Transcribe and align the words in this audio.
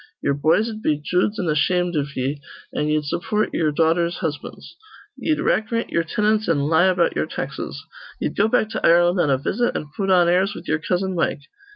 Ye'er 0.23 0.33
boys'd 0.33 0.81
be 0.81 0.97
joods 0.99 1.37
an' 1.39 1.47
ashamed 1.47 1.95
iv 1.95 2.17
ye, 2.17 2.41
an' 2.73 2.87
ye'd 2.87 3.03
support 3.05 3.51
ye'er 3.53 3.71
daughters' 3.71 4.17
husbands. 4.17 4.75
Ye'd 5.15 5.37
rackrint 5.41 5.91
ye'er 5.91 6.03
tinants 6.03 6.49
an' 6.49 6.61
lie 6.61 6.85
about 6.87 7.15
ye'er 7.15 7.27
taxes. 7.27 7.85
Ye'd 8.19 8.35
go 8.35 8.47
back 8.47 8.69
to 8.71 8.83
Ireland 8.83 9.19
on 9.21 9.29
a 9.29 9.37
visit, 9.37 9.75
an' 9.77 9.91
put 9.95 10.09
on 10.09 10.27
airs 10.27 10.55
with 10.55 10.67
ye'er 10.67 10.79
cousin 10.79 11.13
Mike. 11.13 11.41